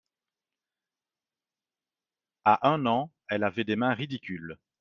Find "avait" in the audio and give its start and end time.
3.43-3.65